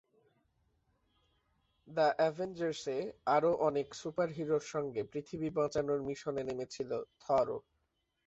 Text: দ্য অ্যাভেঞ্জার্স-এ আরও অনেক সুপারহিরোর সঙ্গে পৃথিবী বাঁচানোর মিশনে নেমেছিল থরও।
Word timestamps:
দ্য 1.87 2.07
অ্যাভেঞ্জার্স-এ 2.17 2.97
আরও 3.35 3.51
অনেক 3.67 3.87
সুপারহিরোর 4.01 4.63
সঙ্গে 4.73 5.01
পৃথিবী 5.11 5.49
বাঁচানোর 5.57 5.99
মিশনে 6.07 6.41
নেমেছিল 6.47 6.91
থরও। 7.21 7.57